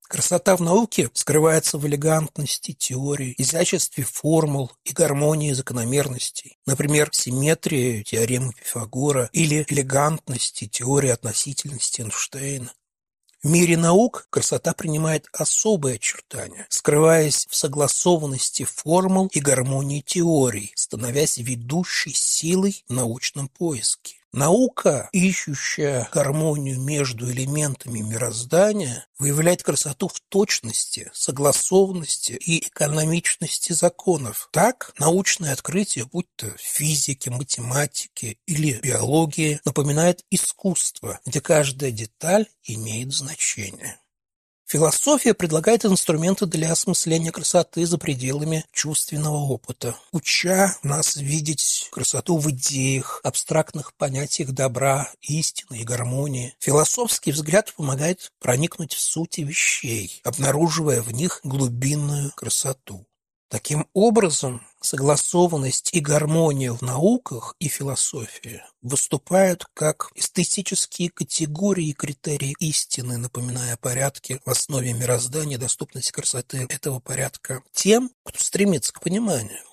Красота 0.09 0.57
в 0.57 0.61
науке 0.61 1.11
скрывается 1.13 1.77
в 1.77 1.85
элегантности 1.85 2.71
теории, 2.71 3.35
изяществе 3.37 4.03
формул 4.03 4.71
и 4.83 4.91
гармонии 4.91 5.53
закономерностей. 5.53 6.57
Например, 6.65 7.09
симметрии 7.11 8.01
теоремы 8.01 8.53
Пифагора 8.53 9.29
или 9.33 9.63
элегантности 9.69 10.65
теории 10.67 11.11
относительности 11.11 12.01
Эйнштейна. 12.01 12.73
В 13.43 13.49
мире 13.49 13.77
наук 13.77 14.25
красота 14.31 14.73
принимает 14.73 15.27
особые 15.31 15.97
очертания, 15.97 16.65
скрываясь 16.69 17.45
в 17.47 17.55
согласованности 17.55 18.63
формул 18.63 19.27
и 19.27 19.39
гармонии 19.39 20.01
теорий, 20.01 20.73
становясь 20.75 21.37
ведущей 21.37 22.13
силой 22.13 22.83
в 22.87 22.93
научном 22.93 23.47
поиске. 23.47 24.18
Наука, 24.31 25.09
ищущая 25.11 26.07
гармонию 26.11 26.79
между 26.79 27.31
элементами 27.31 27.99
мироздания, 27.99 29.07
выявляет 29.17 29.63
красоту 29.63 30.07
в 30.07 30.19
точности, 30.29 31.09
согласованности 31.13 32.33
и 32.33 32.67
экономичности 32.67 33.73
законов. 33.73 34.49
Так, 34.51 34.93
научное 34.99 35.53
открытие, 35.53 36.05
будь 36.05 36.27
то 36.35 36.53
физики, 36.57 37.29
математики 37.29 38.37
или 38.45 38.79
биологии, 38.79 39.61
напоминает 39.65 40.23
искусство, 40.29 41.19
где 41.25 41.41
каждая 41.41 41.91
деталь 41.91 42.45
имеет 42.63 43.11
значение. 43.11 43.99
Философия 44.71 45.33
предлагает 45.33 45.83
инструменты 45.83 46.45
для 46.45 46.71
осмысления 46.71 47.31
красоты 47.31 47.87
за 47.87 47.97
пределами 47.97 48.65
чувственного 48.71 49.37
опыта, 49.37 49.95
уча 50.11 50.77
нас 50.83 51.15
видеть 51.15 51.87
красоту 51.91 52.37
в 52.37 52.51
идеях, 52.51 53.19
абстрактных 53.23 53.95
понятиях 53.95 54.51
добра, 54.51 55.09
истины 55.21 55.79
и 55.79 55.83
гармонии. 55.83 56.53
Философский 56.59 57.31
взгляд 57.31 57.73
помогает 57.75 58.31
проникнуть 58.39 58.93
в 58.93 58.99
суть 58.99 59.39
вещей, 59.39 60.21
обнаруживая 60.23 61.01
в 61.01 61.11
них 61.13 61.39
глубинную 61.43 62.31
красоту. 62.35 63.08
Таким 63.49 63.87
образом, 63.93 64.61
согласованность 64.79 65.89
и 65.91 65.99
гармония 65.99 66.71
в 66.71 66.83
науках 66.83 67.55
и 67.57 67.67
философии 67.67 68.61
выступают 68.83 69.65
как 69.73 70.11
эстетические 70.13 71.09
категории 71.09 71.87
и 71.87 71.93
критерии 71.93 72.55
истины, 72.59 73.17
напоминая 73.17 73.73
о 73.73 73.77
порядке 73.77 74.39
в 74.45 74.51
основе 74.51 74.93
мироздания, 74.93 75.57
доступность 75.57 76.11
красоты 76.11 76.67
этого 76.69 76.99
порядка 76.99 77.63
тем, 77.73 78.11
кто 78.23 78.37
стремится 78.37 78.93
к 78.93 79.01
пониманию. 79.01 79.63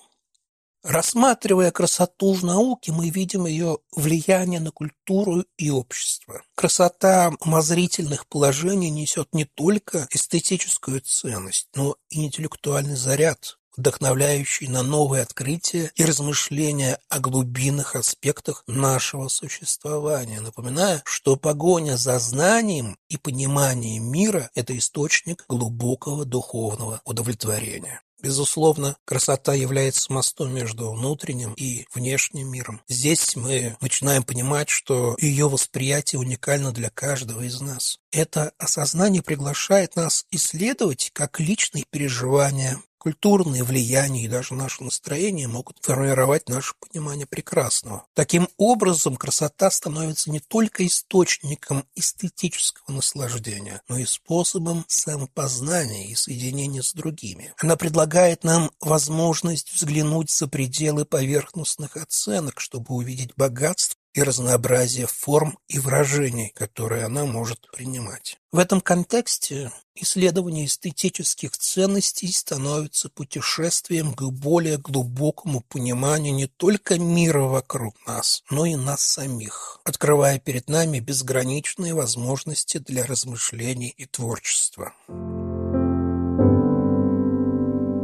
Рассматривая 0.83 1.71
красоту 1.71 2.33
в 2.33 2.43
науке, 2.45 2.91
мы 2.91 3.09
видим 3.09 3.45
ее 3.45 3.79
влияние 3.95 4.59
на 4.59 4.71
культуру 4.71 5.43
и 5.57 5.69
общество. 5.69 6.43
Красота 6.55 7.31
умозрительных 7.41 8.25
положений 8.25 8.91
несет 8.91 9.33
не 9.33 9.45
только 9.45 10.07
эстетическую 10.11 11.01
ценность, 11.01 11.67
но 11.75 11.97
и 12.09 12.25
интеллектуальный 12.25 12.95
заряд, 12.95 13.57
вдохновляющий 13.77 14.67
на 14.67 14.83
новые 14.83 15.23
открытия 15.23 15.91
и 15.95 16.03
размышления 16.03 16.99
о 17.09 17.19
глубинных 17.19 17.95
аспектах 17.95 18.63
нашего 18.67 19.27
существования, 19.29 20.41
напоминая, 20.41 21.01
что 21.05 21.37
погоня 21.37 21.95
за 21.95 22.19
знанием 22.19 22.97
и 23.07 23.17
пониманием 23.17 24.11
мира– 24.11 24.49
это 24.55 24.77
источник 24.77 25.45
глубокого 25.47 26.25
духовного 26.25 27.01
удовлетворения. 27.05 28.01
Безусловно, 28.19 28.97
красота 29.05 29.53
является 29.53 30.11
мостом 30.11 30.51
между 30.53 30.91
внутренним 30.91 31.53
и 31.53 31.85
внешним 31.93 32.51
миром. 32.51 32.81
Здесь 32.87 33.35
мы 33.35 33.77
начинаем 33.79 34.23
понимать, 34.23 34.69
что 34.69 35.15
ее 35.19 35.47
восприятие 35.47 36.19
уникально 36.19 36.71
для 36.71 36.89
каждого 36.89 37.41
из 37.41 37.61
нас. 37.61 37.99
Это 38.11 38.53
осознание 38.57 39.21
приглашает 39.21 39.95
нас 39.95 40.25
исследовать 40.31 41.11
как 41.13 41.39
личные 41.39 41.85
переживания, 41.91 42.81
Культурные 42.97 43.63
влияния 43.63 44.25
и 44.25 44.27
даже 44.27 44.53
наше 44.53 44.83
настроение 44.83 45.47
могут 45.47 45.77
формировать 45.81 46.49
наше 46.49 46.73
понимание 46.79 47.27
прекрасного. 47.27 48.05
Таким 48.13 48.49
образом, 48.57 49.15
красота 49.15 49.69
становится 49.69 50.31
не 50.31 50.39
только 50.39 50.85
источником 50.85 51.85
эстетического 51.95 52.91
наслаждения, 52.95 53.81
но 53.87 53.97
и 53.97 54.05
способом 54.05 54.83
самопознания 54.87 56.07
и 56.07 56.15
соединения 56.15 56.81
с 56.81 56.93
другими. 56.93 57.53
Она 57.57 57.75
предлагает 57.75 58.43
нам 58.43 58.71
возможность 58.81 59.73
взглянуть 59.73 60.31
за 60.31 60.47
пределы 60.47 61.05
поверхностных 61.05 61.97
оценок, 61.97 62.59
чтобы 62.59 62.95
увидеть 62.95 63.35
богатство 63.35 63.96
и 64.17 64.23
разнообразие 64.23 65.05
форм 65.05 65.59
и 65.67 65.77
выражений, 65.77 66.51
которые 66.55 67.05
она 67.05 67.25
может 67.25 67.69
принимать. 67.71 68.39
В 68.51 68.57
этом 68.57 68.81
контексте 68.81 69.71
исследование 69.93 70.65
эстетических 70.65 71.51
ценностей 71.51 72.31
становится 72.31 73.09
путешествием 73.09 74.13
к 74.13 74.23
более 74.23 74.79
глубокому 74.79 75.61
пониманию 75.61 76.33
не 76.33 76.47
только 76.47 76.97
мира 76.97 77.43
вокруг 77.43 77.93
нас, 78.07 78.43
но 78.49 78.65
и 78.65 78.75
нас 78.75 79.01
самих, 79.01 79.79
открывая 79.83 80.39
перед 80.39 80.67
нами 80.67 80.99
безграничные 80.99 81.93
возможности 81.93 82.79
для 82.79 83.05
размышлений 83.05 83.93
и 83.95 84.05
творчества. 84.05 84.93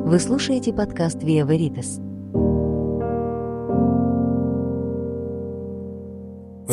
Вы 0.05 0.19
слушаете 0.19 0.73
подкаст 0.73 1.23
«Виа 1.23 1.43
Веритас». 1.43 2.02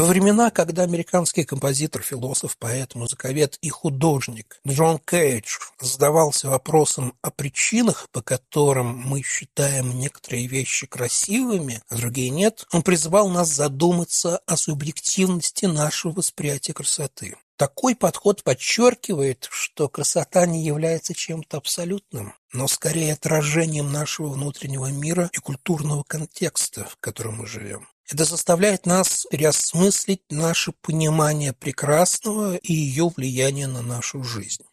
Во 0.00 0.06
времена, 0.06 0.50
когда 0.50 0.84
американский 0.84 1.44
композитор, 1.44 2.00
философ, 2.00 2.56
поэт, 2.56 2.94
музыковед 2.94 3.58
и 3.60 3.68
художник 3.68 4.58
Джон 4.66 4.98
Кейдж 4.98 5.58
задавался 5.78 6.48
вопросом 6.48 7.12
о 7.20 7.30
причинах, 7.30 8.08
по 8.10 8.22
которым 8.22 8.96
мы 8.96 9.22
считаем 9.22 9.90
некоторые 9.98 10.46
вещи 10.46 10.86
красивыми, 10.86 11.82
а 11.90 11.96
другие 11.96 12.30
нет, 12.30 12.66
он 12.72 12.80
призывал 12.82 13.28
нас 13.28 13.50
задуматься 13.50 14.38
о 14.46 14.56
субъективности 14.56 15.66
нашего 15.66 16.12
восприятия 16.12 16.72
красоты. 16.72 17.36
Такой 17.58 17.94
подход 17.94 18.42
подчеркивает, 18.42 19.48
что 19.50 19.90
красота 19.90 20.46
не 20.46 20.64
является 20.64 21.12
чем-то 21.12 21.58
абсолютным, 21.58 22.32
но 22.54 22.68
скорее 22.68 23.12
отражением 23.12 23.92
нашего 23.92 24.28
внутреннего 24.28 24.86
мира 24.86 25.28
и 25.34 25.36
культурного 25.40 26.04
контекста, 26.04 26.86
в 26.86 26.96
котором 26.96 27.34
мы 27.34 27.46
живем. 27.46 27.86
Это 28.12 28.24
заставляет 28.24 28.86
нас 28.86 29.24
переосмыслить 29.30 30.22
наше 30.30 30.72
понимание 30.72 31.52
прекрасного 31.52 32.56
и 32.56 32.72
ее 32.72 33.08
влияние 33.08 33.68
на 33.68 33.82
нашу 33.82 34.24
жизнь. 34.24 34.64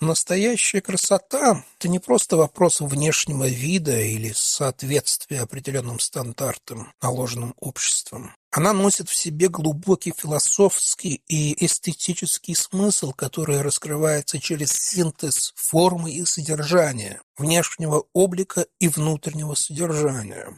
Настоящая 0.00 0.80
красота– 0.80 1.64
это 1.78 1.88
не 1.88 2.00
просто 2.00 2.36
вопрос 2.36 2.80
внешнего 2.80 3.46
вида 3.46 4.00
или 4.00 4.32
соответствия 4.34 5.42
определенным 5.42 6.00
стандартам, 6.00 6.92
наложенным 7.00 7.54
обществом. 7.60 8.34
Она 8.50 8.72
носит 8.72 9.08
в 9.08 9.14
себе 9.14 9.48
глубокий 9.48 10.12
философский 10.14 11.22
и 11.28 11.64
эстетический 11.64 12.56
смысл, 12.56 13.12
который 13.12 13.62
раскрывается 13.62 14.40
через 14.40 14.72
синтез 14.72 15.52
формы 15.54 16.10
и 16.10 16.24
содержания, 16.24 17.22
внешнего 17.38 18.04
облика 18.12 18.66
и 18.80 18.88
внутреннего 18.88 19.54
содержания. 19.54 20.52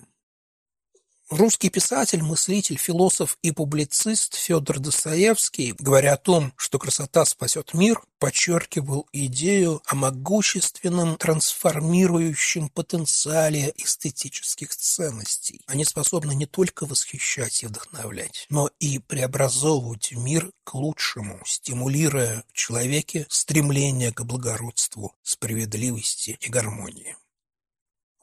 Русский 1.28 1.70
писатель, 1.70 2.22
мыслитель, 2.22 2.76
философ 2.76 3.36
и 3.42 3.50
публицист 3.50 4.36
Федор 4.36 4.78
Достоевский, 4.78 5.74
говоря 5.76 6.12
о 6.12 6.18
том, 6.18 6.52
что 6.56 6.78
красота 6.78 7.24
спасет 7.24 7.74
мир, 7.74 8.00
подчеркивал 8.20 9.08
идею 9.12 9.82
о 9.86 9.96
могущественном 9.96 11.16
трансформирующем 11.16 12.68
потенциале 12.68 13.74
эстетических 13.76 14.68
ценностей. 14.76 15.62
Они 15.66 15.84
способны 15.84 16.32
не 16.32 16.46
только 16.46 16.86
восхищать 16.86 17.64
и 17.64 17.66
вдохновлять, 17.66 18.46
но 18.48 18.70
и 18.78 19.00
преобразовывать 19.00 20.12
мир 20.12 20.52
к 20.62 20.74
лучшему, 20.74 21.40
стимулируя 21.44 22.44
в 22.46 22.52
человеке 22.52 23.26
стремление 23.28 24.12
к 24.12 24.22
благородству, 24.22 25.12
справедливости 25.24 26.38
и 26.40 26.48
гармонии. 26.48 27.16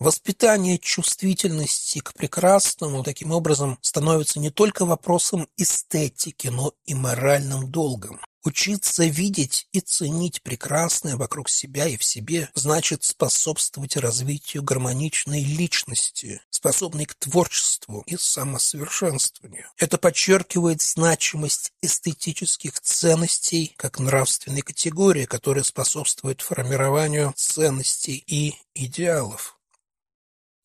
Воспитание 0.04 0.80
чувствительности 0.80 2.00
к 2.00 2.14
прекрасному 2.14 3.04
таким 3.04 3.32
образом 3.32 3.80
становится 3.80 4.38
не 4.42 4.50
только 4.50 4.84
вопросом 4.84 5.48
эстетики, 5.56 6.50
но 6.50 6.74
и 6.84 6.94
моральным 6.94 7.72
долгом. 7.72 8.20
Учиться 8.44 9.06
видеть 9.06 9.70
и 9.72 9.80
ценить 9.80 10.42
прекрасное 10.42 11.16
вокруг 11.16 11.48
себя 11.48 11.88
и 11.88 11.96
в 11.96 12.04
себе 12.04 12.50
значит 12.54 13.06
способствовать 13.06 13.96
развитию 13.96 14.62
гармоничной 14.62 15.42
личности, 15.42 16.42
способной 16.50 17.06
к 17.06 17.16
творчеству 17.16 18.04
и 18.06 18.18
самосовершенствованию. 18.18 19.70
Это 19.78 19.98
подчеркивает 19.98 20.82
значимость 20.82 21.72
эстетических 21.82 22.78
ценностей 22.82 23.74
как 23.78 24.00
нравственной 24.00 24.64
категории, 24.64 25.24
которая 25.24 25.64
способствует 25.64 26.42
формированию 26.42 27.32
ценностей 27.38 28.22
и 28.28 28.56
идеалов. 28.76 29.58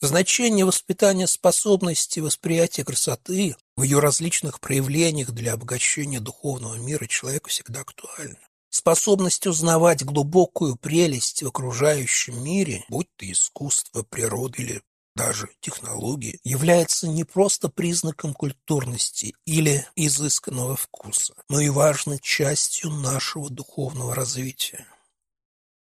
Значение 0.00 0.64
воспитания 0.64 1.26
способности 1.26 2.20
восприятия 2.20 2.84
красоты 2.84 3.56
в 3.76 3.82
ее 3.82 3.98
различных 3.98 4.60
проявлениях 4.60 5.32
для 5.32 5.54
обогащения 5.54 6.20
духовного 6.20 6.76
мира 6.76 7.06
человека 7.06 7.48
всегда 7.48 7.80
актуально. 7.80 8.38
Способность 8.70 9.44
узнавать 9.48 10.04
глубокую 10.04 10.76
прелесть 10.76 11.42
в 11.42 11.48
окружающем 11.48 12.44
мире, 12.44 12.84
будь 12.88 13.08
то 13.16 13.28
искусство, 13.28 14.04
природа 14.04 14.62
или 14.62 14.82
даже 15.16 15.48
технологии, 15.60 16.38
является 16.44 17.08
не 17.08 17.24
просто 17.24 17.68
признаком 17.68 18.34
культурности 18.34 19.34
или 19.46 19.84
изысканного 19.96 20.76
вкуса, 20.76 21.34
но 21.48 21.58
и 21.58 21.70
важной 21.70 22.20
частью 22.20 22.90
нашего 22.90 23.50
духовного 23.50 24.14
развития. 24.14 24.86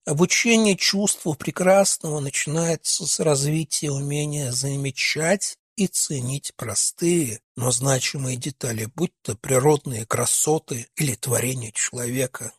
Обучение 0.05 0.77
чувству 0.77 1.35
прекрасного 1.35 2.19
начинается 2.19 3.07
с 3.07 3.21
развития 3.21 3.93
умения 3.93 4.51
замечать 4.51 5.59
и 5.77 5.87
ценить 5.87 6.53
простые, 6.57 7.41
но 7.57 7.71
значимые 7.71 8.37
детали, 8.37 8.87
будь 8.97 9.13
то 9.23 9.37
природные 9.37 10.05
красоты 10.05 10.89
или 10.97 11.15
творение 11.15 11.71
человека. 11.71 12.53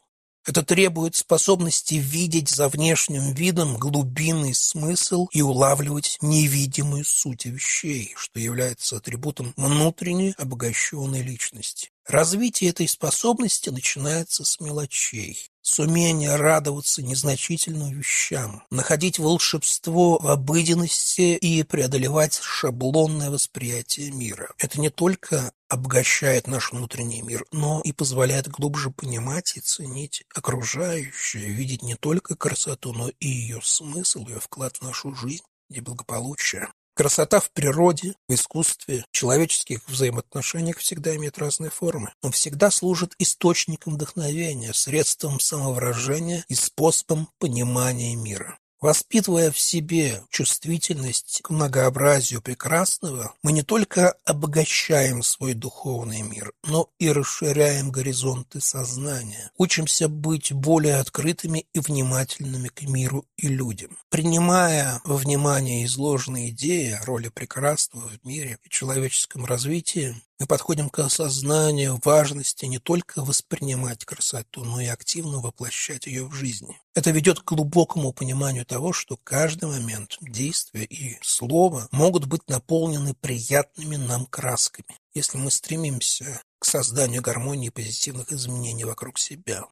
Это 0.45 0.63
требует 0.63 1.15
способности 1.15 1.95
видеть 1.95 2.49
за 2.49 2.69
внешним 2.69 3.33
видом 3.33 3.77
глубинный 3.77 4.53
смысл 4.53 5.27
и 5.31 5.41
улавливать 5.41 6.17
невидимую 6.21 7.03
суть 7.03 7.45
вещей, 7.45 8.13
что 8.15 8.39
является 8.39 8.97
атрибутом 8.97 9.53
внутренней 9.57 10.33
обогащенной 10.37 11.21
личности. 11.21 11.92
Развитие 12.07 12.71
этой 12.71 12.87
способности 12.87 13.69
начинается 13.69 14.43
с 14.43 14.59
мелочей, 14.59 15.49
с 15.61 15.79
умения 15.79 16.35
радоваться 16.35 17.01
незначительным 17.01 17.91
вещам, 17.91 18.63
находить 18.69 19.19
волшебство 19.19 20.19
в 20.19 20.27
обыденности 20.27 21.37
и 21.37 21.63
преодолевать 21.63 22.39
шаблонное 22.43 23.29
восприятие 23.29 24.11
мира. 24.11 24.53
Это 24.57 24.81
не 24.81 24.89
только 24.89 25.53
обогащает 25.69 26.47
наш 26.47 26.73
внутренний 26.73 27.21
мир, 27.21 27.45
но 27.53 27.79
и 27.85 27.93
позволяет 27.93 28.49
глубже 28.49 28.91
понимать 28.91 29.55
и 29.55 29.61
ценить 29.61 30.25
окружающее, 30.35 31.45
видеть 31.45 31.83
не 31.83 31.95
только 31.95 32.35
красоту, 32.35 32.91
но 32.91 33.09
и 33.19 33.27
ее 33.27 33.61
смысл, 33.63 34.27
ее 34.27 34.41
вклад 34.41 34.75
в 34.77 34.81
нашу 34.81 35.15
жизнь 35.15 35.45
и 35.69 35.79
благополучие. 35.79 36.67
Красота 36.95 37.39
в 37.39 37.49
природе, 37.51 38.13
в 38.27 38.33
искусстве, 38.35 39.03
в 39.09 39.15
человеческих 39.15 39.87
взаимоотношениях 39.87 40.77
всегда 40.77 41.15
имеет 41.15 41.39
разные 41.39 41.71
формы. 41.71 42.13
Он 42.21 42.31
всегда 42.31 42.69
служит 42.69 43.15
источником 43.17 43.95
вдохновения, 43.95 44.73
средством 44.73 45.39
самовыражения 45.39 46.45
и 46.49 46.53
способом 46.53 47.29
понимания 47.39 48.15
мира. 48.15 48.59
Воспитывая 48.83 49.49
в 49.49 49.57
себе 49.57 50.23
чувствительность 50.29 51.39
к 51.41 51.51
многообразию 51.51 52.41
прекрасного, 52.41 53.33
мы 53.41 53.53
не 53.53 53.61
только 53.61 54.13
обогащаем 54.25 55.23
свой 55.23 55.53
духовный 55.53 56.21
мир, 56.21 56.51
но 56.65 56.89
и 56.99 57.09
расширяем 57.09 57.91
горизонты 57.91 58.59
сознания, 58.59 59.51
учимся 59.57 60.09
быть 60.09 60.51
более 60.51 60.97
открытыми 60.97 61.65
и 61.73 61.79
внимательными 61.79 62.67
к 62.67 62.81
миру 62.81 63.23
и 63.37 63.47
людям. 63.47 63.97
Принимая 64.09 64.99
во 65.05 65.15
внимание 65.15 65.85
изложенные 65.85 66.49
идеи 66.49 66.91
о 66.91 67.05
роли 67.05 67.29
прекрасного 67.29 68.09
в 68.09 68.27
мире 68.27 68.57
и 68.65 68.69
человеческом 68.69 69.45
развитии, 69.45 70.21
мы 70.43 70.47
подходим 70.47 70.89
к 70.89 70.99
осознанию 70.99 72.01
важности 72.03 72.65
не 72.65 72.77
только 72.77 73.23
воспринимать 73.23 74.03
красоту, 74.03 74.65
но 74.65 74.81
и 74.81 74.87
активно 74.87 75.39
воплощать 75.39 76.05
ее 76.05 76.25
в 76.25 76.33
жизни. 76.33 76.77
Это 76.93 77.11
ведет 77.11 77.39
к 77.39 77.53
глубокому 77.53 78.11
пониманию 78.11 78.65
того, 78.65 78.91
что 78.91 79.15
каждый 79.15 79.69
момент 79.69 80.17
действия 80.19 80.83
и 80.83 81.17
слова 81.21 81.87
могут 81.93 82.25
быть 82.25 82.45
наполнены 82.49 83.13
приятными 83.13 83.95
нам 83.95 84.25
красками, 84.25 84.99
если 85.13 85.37
мы 85.37 85.49
стремимся 85.49 86.41
к 86.59 86.65
созданию 86.65 87.21
гармонии 87.21 87.67
и 87.67 87.71
позитивных 87.71 88.33
изменений 88.33 88.83
вокруг 88.83 89.19
себя. 89.19 89.63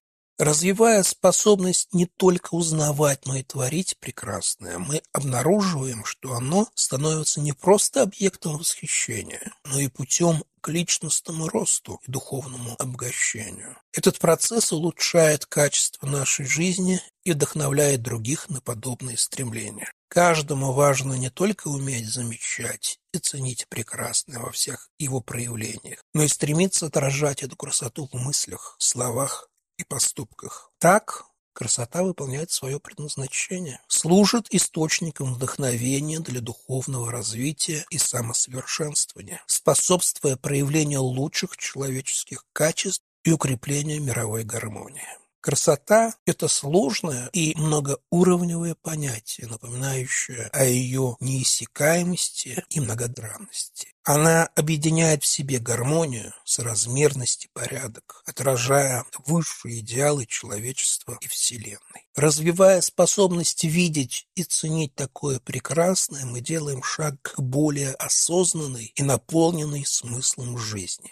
Развивая 0.41 1.03
способность 1.03 1.93
не 1.93 2.07
только 2.07 2.55
узнавать, 2.55 3.27
но 3.27 3.35
и 3.35 3.43
творить 3.43 3.95
прекрасное, 3.99 4.79
мы 4.79 5.03
обнаруживаем, 5.13 6.03
что 6.03 6.33
оно 6.33 6.67
становится 6.73 7.41
не 7.41 7.53
просто 7.53 8.01
объектом 8.01 8.57
восхищения, 8.57 9.53
но 9.65 9.79
и 9.79 9.87
путем 9.87 10.43
к 10.59 10.69
личностному 10.69 11.47
росту 11.47 12.01
и 12.07 12.11
духовному 12.11 12.75
обогащению. 12.79 13.77
Этот 13.93 14.17
процесс 14.17 14.71
улучшает 14.71 15.45
качество 15.45 16.07
нашей 16.07 16.47
жизни 16.47 16.99
и 17.23 17.33
вдохновляет 17.33 18.01
других 18.01 18.49
на 18.49 18.61
подобные 18.61 19.17
стремления. 19.17 19.91
Каждому 20.07 20.73
важно 20.73 21.13
не 21.13 21.29
только 21.29 21.67
уметь 21.67 22.09
замечать 22.09 22.97
и 23.13 23.19
ценить 23.19 23.67
прекрасное 23.69 24.39
во 24.39 24.51
всех 24.51 24.89
его 24.97 25.21
проявлениях, 25.21 26.03
но 26.15 26.23
и 26.23 26.27
стремиться 26.27 26.87
отражать 26.87 27.43
эту 27.43 27.55
красоту 27.55 28.09
в 28.11 28.15
мыслях, 28.15 28.75
словах 28.79 29.50
и 29.81 29.85
поступках. 29.85 30.71
Так 30.79 31.25
красота 31.53 32.03
выполняет 32.03 32.51
свое 32.51 32.79
предназначение, 32.79 33.81
служит 33.87 34.47
источником 34.51 35.33
вдохновения 35.33 36.19
для 36.19 36.41
духовного 36.41 37.11
развития 37.11 37.85
и 37.89 37.97
самосовершенствования, 37.97 39.43
способствуя 39.47 40.37
проявлению 40.37 41.03
лучших 41.03 41.57
человеческих 41.57 42.45
качеств 42.53 43.03
и 43.23 43.31
укреплению 43.31 44.01
мировой 44.01 44.43
гармонии. 44.43 45.20
Красота– 45.41 46.13
это 46.27 46.47
сложное 46.47 47.27
и 47.33 47.55
многоуровневое 47.57 48.75
понятие, 48.75 49.47
напоминающее 49.47 50.49
о 50.53 50.65
ее 50.65 51.17
неиссякаемости 51.19 52.63
и 52.69 52.79
многогранности. 52.79 53.87
Она 54.03 54.45
объединяет 54.55 55.23
в 55.23 55.25
себе 55.25 55.57
гармонию, 55.57 56.31
соразмерность 56.45 57.45
и 57.45 57.49
порядок, 57.53 58.21
отражая 58.27 59.03
высшие 59.25 59.79
идеалы 59.79 60.27
человечества 60.27 61.17
и 61.21 61.27
Вселенной. 61.27 62.07
Развивая 62.15 62.81
способность 62.81 63.63
видеть 63.63 64.27
и 64.35 64.43
ценить 64.43 64.93
такое 64.93 65.39
прекрасное, 65.39 66.25
мы 66.25 66.41
делаем 66.41 66.83
шаг 66.83 67.19
к 67.19 67.39
более 67.39 67.93
осознанной 67.93 68.91
и 68.93 69.01
наполненной 69.01 69.85
смыслом 69.85 70.59
жизни. 70.59 71.11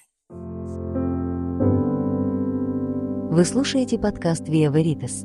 Вы 3.32 3.46
слушаете 3.46 4.00
подкаст 4.00 4.50
«Виа 4.50 4.72
Веритас». 4.72 5.24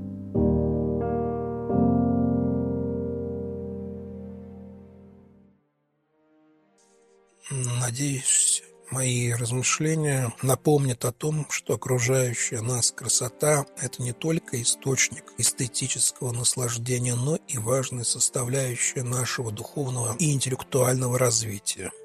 Надеюсь, 7.80 8.62
мои 8.90 9.32
размышления 9.32 10.34
напомнят 10.42 11.06
о 11.06 11.12
том, 11.12 11.46
что 11.48 11.76
окружающая 11.76 12.60
нас 12.60 12.92
красота– 12.92 13.64
это 13.80 14.02
не 14.02 14.12
только 14.12 14.60
источник 14.60 15.32
эстетического 15.38 16.32
наслаждения, 16.32 17.14
но 17.14 17.38
и 17.48 17.56
важная 17.56 18.04
составляющая 18.04 19.02
нашего 19.02 19.50
духовного 19.50 20.14
и 20.18 20.30
интеллектуального 20.30 21.18
развития– 21.18 21.90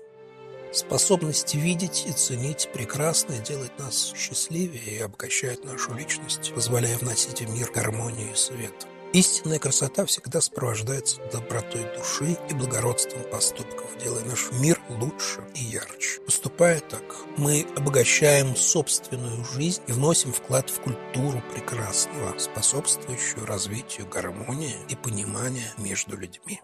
Способность 0.71 1.55
видеть 1.55 2.05
и 2.07 2.11
ценить 2.11 2.69
прекрасное 2.71 3.39
делает 3.39 3.77
нас 3.79 4.13
счастливее 4.15 4.97
и 4.97 4.99
обогащает 4.99 5.65
нашу 5.65 5.93
личность, 5.93 6.53
позволяя 6.53 6.97
вносить 6.97 7.41
в 7.41 7.49
мир 7.49 7.71
гармонию 7.71 8.31
и 8.31 8.35
свет. 8.35 8.87
Истинная 9.11 9.57
красота 9.57 10.05
всегда 10.05 10.39
сопровождается 10.39 11.19
добротой 11.33 11.81
души 11.97 12.37
и 12.47 12.53
благородством 12.53 13.23
поступков, 13.31 13.97
делая 14.03 14.23
наш 14.23 14.51
мир 14.51 14.79
лучше 14.87 15.41
и 15.55 15.63
ярче. 15.63 16.21
Поступая 16.27 16.79
так, 16.79 17.15
мы 17.35 17.65
обогащаем 17.75 18.55
собственную 18.55 19.43
жизнь 19.45 19.81
и 19.87 19.93
вносим 19.93 20.31
вклад 20.31 20.69
в 20.69 20.79
культуру 20.81 21.41
прекрасного, 21.51 22.37
способствующую 22.37 23.47
развитию 23.47 24.07
гармонии 24.07 24.75
и 24.89 24.95
понимания 24.95 25.73
между 25.79 26.15
людьми. 26.15 26.61